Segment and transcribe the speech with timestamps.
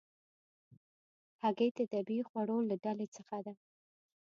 [1.41, 3.05] هګۍ د طبیعي خوړو له ډلې
[3.45, 3.53] ده.